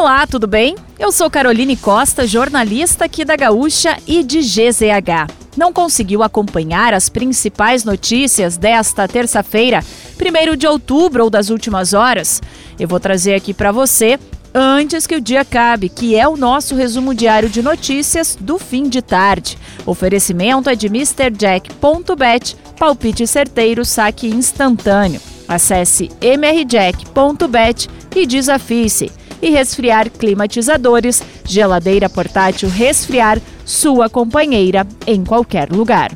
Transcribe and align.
Olá, 0.00 0.26
tudo 0.26 0.46
bem? 0.46 0.76
Eu 0.98 1.12
sou 1.12 1.28
Caroline 1.28 1.76
Costa, 1.76 2.26
jornalista 2.26 3.04
aqui 3.04 3.22
da 3.22 3.36
Gaúcha 3.36 3.98
e 4.06 4.22
de 4.22 4.40
GZH. 4.40 5.30
Não 5.54 5.74
conseguiu 5.74 6.22
acompanhar 6.22 6.94
as 6.94 7.10
principais 7.10 7.84
notícias 7.84 8.56
desta 8.56 9.06
terça-feira, 9.06 9.84
1 10.18 10.56
de 10.56 10.66
outubro 10.66 11.24
ou 11.24 11.28
das 11.28 11.50
últimas 11.50 11.92
horas? 11.92 12.40
Eu 12.78 12.88
vou 12.88 12.98
trazer 12.98 13.34
aqui 13.34 13.52
para 13.52 13.72
você 13.72 14.18
antes 14.54 15.06
que 15.06 15.16
o 15.16 15.20
dia 15.20 15.42
acabe, 15.42 15.90
que 15.90 16.16
é 16.16 16.26
o 16.26 16.34
nosso 16.34 16.74
resumo 16.74 17.14
diário 17.14 17.50
de 17.50 17.60
notícias 17.60 18.38
do 18.40 18.58
fim 18.58 18.88
de 18.88 19.02
tarde. 19.02 19.58
Oferecimento 19.84 20.70
é 20.70 20.74
de 20.74 20.86
MrJack.bet, 20.86 22.56
palpite 22.78 23.26
certeiro, 23.26 23.84
saque 23.84 24.28
instantâneo. 24.28 25.20
Acesse 25.46 26.10
mrjack.bet 26.22 27.86
e 28.16 28.26
desafie-se. 28.26 29.19
E 29.42 29.50
resfriar 29.50 30.10
climatizadores, 30.10 31.22
geladeira 31.44 32.08
portátil 32.08 32.68
resfriar, 32.68 33.40
sua 33.64 34.08
companheira 34.10 34.86
em 35.06 35.24
qualquer 35.24 35.70
lugar. 35.70 36.10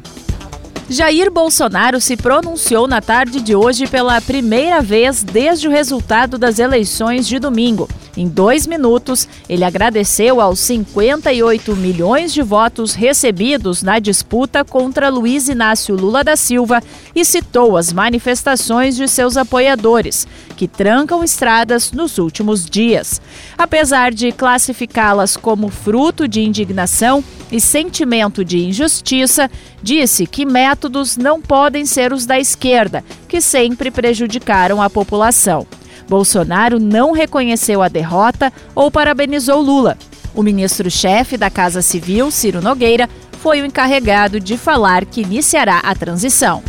Jair 0.89 1.31
Bolsonaro 1.31 2.01
se 2.01 2.17
pronunciou 2.17 2.87
na 2.87 3.01
tarde 3.01 3.41
de 3.41 3.55
hoje 3.57 3.87
pela 3.87 4.21
primeira 4.21 4.83
vez 4.83 5.23
desde 5.23 5.67
o 5.67 5.71
resultado 5.71 6.37
das 6.37 6.59
eleições 6.59 7.27
de 7.27 7.39
domingo. 7.39 7.89
Em 8.17 8.29
dois 8.29 8.67
minutos, 8.67 9.29
ele 9.49 9.65
agradeceu 9.65 10.41
aos 10.41 10.61
58 10.61 11.75
milhões 11.75 12.33
de 12.33 12.43
votos 12.43 12.95
recebidos 12.95 13.83
na 13.83 13.99
disputa 13.99 14.65
contra 14.65 15.09
Luiz 15.09 15.49
Inácio 15.49 15.97
Lula 15.97 16.23
da 16.23 16.37
Silva 16.37 16.81
e 17.15 17.25
citou 17.25 17.77
as 17.77 17.93
manifestações 17.93 18.95
de 18.95 19.09
seus 19.09 19.37
apoiadores, 19.37 20.29
que 20.57 20.69
trancam 20.69 21.25
estradas 21.25 21.91
nos 21.91 22.19
últimos 22.19 22.65
dias. 22.65 23.21
Apesar 23.59 24.13
de 24.13 24.31
classificá-las 24.31 25.37
como 25.37 25.69
fruto 25.69 26.29
de 26.29 26.41
indignação 26.41 27.23
e 27.51 27.61
sentimento 27.61 28.45
de 28.45 28.65
injustiça, 28.65 29.51
disse 29.83 30.25
que 30.25 30.47
métodos 30.47 31.17
não 31.17 31.41
podem 31.41 31.85
ser 31.85 32.13
os 32.13 32.27
da 32.27 32.39
esquerda, 32.39 33.05
que 33.29 33.41
sempre 33.41 33.91
prejudicaram 33.91 34.81
a 34.81 34.89
população. 34.89 35.67
Bolsonaro 36.09 36.79
não 36.79 37.13
reconheceu 37.13 37.83
a 37.83 37.89
derrota 37.89 38.53
ou 38.75 38.91
parabenizou 38.91 39.61
Lula. 39.61 39.97
O 40.35 40.43
ministro-chefe 40.43 41.37
da 41.37 41.49
Casa 41.49 41.81
Civil, 41.81 42.31
Ciro 42.31 42.61
Nogueira, 42.61 43.09
foi 43.41 43.61
o 43.61 43.67
encarregado 43.67 44.41
de 44.41 44.57
falar 44.57 45.05
que 45.05 45.21
iniciará 45.21 45.79
a 45.79 45.95
transição. 45.95 46.63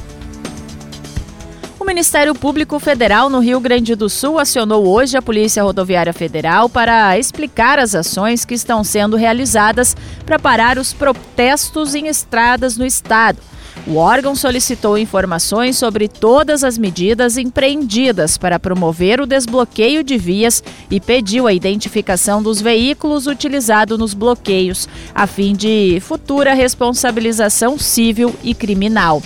O 1.86 1.94
Ministério 1.96 2.34
Público 2.34 2.80
Federal 2.80 3.30
no 3.30 3.38
Rio 3.38 3.60
Grande 3.60 3.94
do 3.94 4.10
Sul 4.10 4.40
acionou 4.40 4.88
hoje 4.88 5.16
a 5.16 5.22
Polícia 5.22 5.62
Rodoviária 5.62 6.12
Federal 6.12 6.68
para 6.68 7.16
explicar 7.20 7.78
as 7.78 7.94
ações 7.94 8.44
que 8.44 8.56
estão 8.56 8.84
sendo 8.84 9.16
realizadas 9.16 9.96
para 10.26 10.40
parar 10.40 10.80
os 10.80 10.94
protestos 10.94 11.94
em 11.94 12.08
estradas 12.08 12.76
no 12.76 12.88
estado. 12.88 13.38
O 13.86 13.98
órgão 13.98 14.34
solicitou 14.34 14.98
informações 14.98 15.78
sobre 15.78 16.08
todas 16.08 16.64
as 16.64 16.76
medidas 16.76 17.38
empreendidas 17.38 18.36
para 18.36 18.60
promover 18.60 19.22
o 19.22 19.28
desbloqueio 19.28 20.04
de 20.04 20.18
vias 20.18 20.64
e 20.90 21.00
pediu 21.00 21.46
a 21.46 21.54
identificação 21.54 22.42
dos 22.42 22.60
veículos 22.60 23.28
utilizados 23.28 24.00
nos 24.00 24.16
bloqueios, 24.16 24.90
a 25.14 25.28
fim 25.28 25.54
de 25.54 26.00
futura 26.02 26.56
responsabilização 26.56 27.78
civil 27.78 28.36
e 28.44 28.56
criminal. 28.56 29.22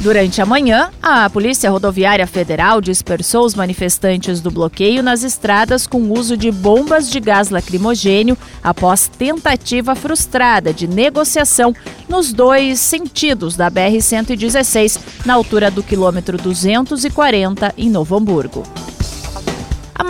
Durante 0.00 0.42
a 0.42 0.46
manhã, 0.46 0.90
a 1.00 1.30
Polícia 1.30 1.70
Rodoviária 1.70 2.26
Federal 2.26 2.80
dispersou 2.80 3.44
os 3.44 3.54
manifestantes 3.54 4.40
do 4.40 4.50
bloqueio 4.50 5.02
nas 5.02 5.22
estradas 5.22 5.86
com 5.86 6.10
uso 6.10 6.36
de 6.36 6.50
bombas 6.50 7.08
de 7.08 7.20
gás 7.20 7.50
lacrimogênio 7.50 8.36
após 8.62 9.08
tentativa 9.08 9.94
frustrada 9.94 10.72
de 10.72 10.88
negociação 10.88 11.74
nos 12.08 12.32
dois 12.32 12.80
sentidos 12.80 13.56
da 13.56 13.70
BR-116, 13.70 14.98
na 15.24 15.34
altura 15.34 15.70
do 15.70 15.82
quilômetro 15.82 16.36
240, 16.36 17.72
em 17.76 17.88
Novo 17.88 18.16
Hamburgo. 18.16 18.64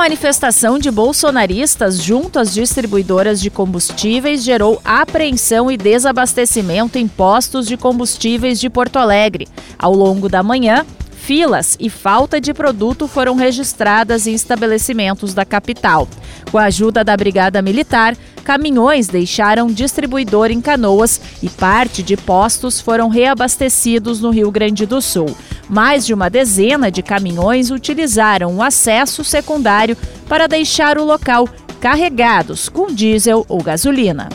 Manifestação 0.02 0.80
de 0.80 0.90
bolsonaristas 0.90 2.02
junto 2.02 2.40
às 2.40 2.52
distribuidoras 2.52 3.40
de 3.40 3.48
combustíveis 3.48 4.42
gerou 4.42 4.82
apreensão 4.84 5.70
e 5.70 5.76
desabastecimento 5.76 6.98
em 6.98 7.06
postos 7.06 7.68
de 7.68 7.76
combustíveis 7.76 8.58
de 8.58 8.68
Porto 8.68 8.96
Alegre. 8.96 9.46
Ao 9.78 9.94
longo 9.94 10.28
da 10.28 10.42
manhã, 10.42 10.84
filas 11.12 11.76
e 11.78 11.88
falta 11.88 12.40
de 12.40 12.52
produto 12.52 13.06
foram 13.06 13.36
registradas 13.36 14.26
em 14.26 14.34
estabelecimentos 14.34 15.34
da 15.34 15.44
capital. 15.44 16.08
Com 16.50 16.58
a 16.58 16.64
ajuda 16.64 17.04
da 17.04 17.16
Brigada 17.16 17.62
Militar, 17.62 18.16
caminhões 18.42 19.06
deixaram 19.06 19.68
distribuidor 19.68 20.50
em 20.50 20.60
Canoas 20.60 21.20
e 21.40 21.48
parte 21.48 22.02
de 22.02 22.16
postos 22.16 22.80
foram 22.80 23.08
reabastecidos 23.08 24.20
no 24.20 24.30
Rio 24.30 24.50
Grande 24.50 24.84
do 24.84 25.00
Sul. 25.00 25.36
Mais 25.72 26.04
de 26.04 26.12
uma 26.12 26.28
dezena 26.28 26.90
de 26.90 27.02
caminhões 27.02 27.70
utilizaram 27.70 28.54
o 28.54 28.62
acesso 28.62 29.24
secundário 29.24 29.96
para 30.28 30.46
deixar 30.46 30.98
o 30.98 31.04
local 31.04 31.48
carregados 31.80 32.68
com 32.68 32.88
diesel 32.88 33.46
ou 33.48 33.62
gasolina. 33.62 34.28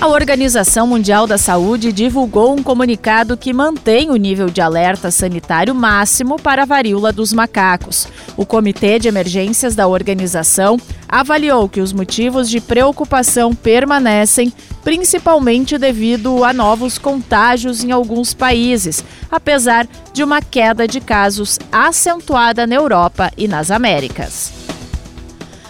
A 0.00 0.08
Organização 0.08 0.88
Mundial 0.88 1.24
da 1.24 1.38
Saúde 1.38 1.92
divulgou 1.92 2.52
um 2.52 2.64
comunicado 2.64 3.36
que 3.36 3.52
mantém 3.52 4.10
o 4.10 4.16
nível 4.16 4.48
de 4.48 4.60
alerta 4.60 5.08
sanitário 5.08 5.72
máximo 5.72 6.34
para 6.36 6.62
a 6.62 6.66
varíola 6.66 7.12
dos 7.12 7.32
macacos. 7.32 8.08
O 8.36 8.44
Comitê 8.44 8.98
de 8.98 9.06
Emergências 9.06 9.76
da 9.76 9.86
organização 9.86 10.78
avaliou 11.08 11.68
que 11.68 11.80
os 11.80 11.92
motivos 11.92 12.50
de 12.50 12.60
preocupação 12.60 13.54
permanecem, 13.54 14.52
principalmente 14.88 15.76
devido 15.76 16.42
a 16.42 16.54
novos 16.54 16.96
contágios 16.96 17.84
em 17.84 17.92
alguns 17.92 18.32
países, 18.32 19.04
apesar 19.30 19.86
de 20.14 20.24
uma 20.24 20.40
queda 20.40 20.88
de 20.88 20.98
casos 20.98 21.58
acentuada 21.70 22.66
na 22.66 22.76
Europa 22.76 23.30
e 23.36 23.46
nas 23.46 23.70
Américas. 23.70 24.67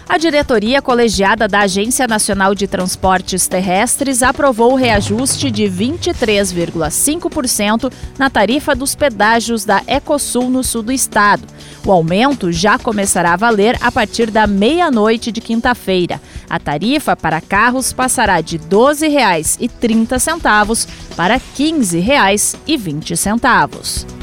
A 0.09 0.17
diretoria 0.17 0.81
colegiada 0.81 1.47
da 1.47 1.59
Agência 1.61 2.07
Nacional 2.07 2.55
de 2.55 2.67
Transportes 2.67 3.47
Terrestres 3.47 4.23
aprovou 4.23 4.73
o 4.73 4.77
reajuste 4.77 5.51
de 5.51 5.65
23,5% 5.65 7.93
na 8.19 8.31
tarifa 8.31 8.75
dos 8.75 8.95
pedágios 8.95 9.67
da 9.67 9.83
Ecosul 9.87 10.49
no 10.49 10.65
sul 10.65 10.83
do 10.83 10.91
estado. 10.91 11.43
O 11.85 11.93
aumento 11.93 12.51
já 12.51 12.79
começará 12.79 13.35
a 13.35 13.37
valer 13.37 13.77
a 13.83 13.93
partir 13.93 14.31
da 14.31 14.47
meia-noite 14.47 15.31
de 15.31 15.43
quinta-feira. 15.43 16.19
A 16.49 16.59
tarifa 16.59 17.15
para 17.15 17.43
carros 17.43 17.93
passará 17.93 18.41
de 18.41 18.57
R$ 18.57 18.63
12,30 18.71 20.89
para 21.15 21.35
R$ 21.35 21.43
15,20. 21.55 24.18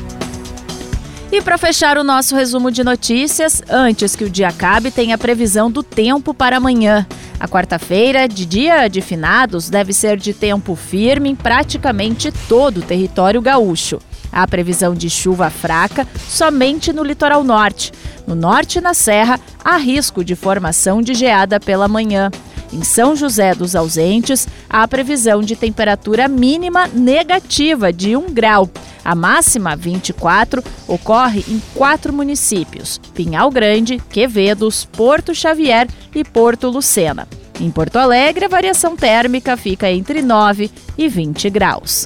E 1.32 1.42
para 1.42 1.58
fechar 1.58 1.98
o 1.98 2.04
nosso 2.04 2.36
resumo 2.36 2.72
de 2.72 2.84
notícias, 2.84 3.62
antes 3.70 4.16
que 4.16 4.24
o 4.24 4.30
dia 4.30 4.48
acabe, 4.48 4.92
tem 4.92 5.12
a 5.12 5.18
previsão 5.18 5.70
do 5.72 5.82
tempo 5.82 6.34
para 6.34 6.58
amanhã. 6.58 7.06
A 7.40 7.48
quarta-feira, 7.48 8.28
de 8.28 8.46
dia 8.46 8.88
de 8.88 9.02
finados, 9.02 9.70
deve 9.70 9.92
ser 9.92 10.18
de 10.18 10.34
tempo 10.34 10.76
firme 10.76 11.30
em 11.30 11.36
praticamente 11.36 12.32
todo 12.48 12.78
o 12.78 12.84
território 12.84 13.42
gaúcho. 13.42 14.00
Há 14.32 14.48
previsão 14.48 14.94
de 14.94 15.10
chuva 15.10 15.50
fraca 15.50 16.08
somente 16.28 16.94
no 16.94 17.04
litoral 17.04 17.44
norte. 17.44 17.92
No 18.28 18.36
norte 18.36 18.78
e 18.78 18.82
na 18.82 18.94
serra, 18.94 19.40
há 19.64 19.78
risco 19.78 20.24
de 20.24 20.36
formação 20.36 21.02
de 21.02 21.14
geada 21.14 21.60
pela 21.60 21.88
manhã. 21.88 22.30
Em 22.76 22.84
São 22.84 23.16
José 23.16 23.56
dos 23.56 23.74
Ausentes, 23.74 24.46
há 24.70 24.86
previsão 24.86 25.42
de 25.42 25.56
temperatura 25.56 26.28
mínima 26.28 26.88
negativa 26.88 27.94
de 27.94 28.18
1 28.18 28.34
grau. 28.34 28.70
A 29.02 29.16
máxima, 29.16 29.78
24, 29.78 30.62
ocorre 30.86 31.46
em 31.48 31.62
quatro 31.74 32.12
municípios: 32.12 33.00
Pinhal 33.14 33.50
Grande, 33.50 33.98
Quevedos, 34.10 34.84
Porto 34.84 35.34
Xavier 35.34 35.88
e 36.14 36.22
Porto 36.26 36.68
Lucena. 36.68 37.26
Em 37.62 37.72
Porto 37.72 37.96
Alegre, 37.96 38.44
a 38.44 38.50
variação 38.50 38.98
térmica 38.98 39.56
fica 39.56 39.90
entre 39.90 40.22
9 40.22 40.70
e 40.98 41.08
20 41.08 41.50
graus. 41.50 42.06